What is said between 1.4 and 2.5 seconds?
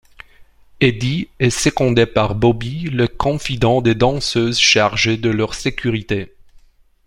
secondé par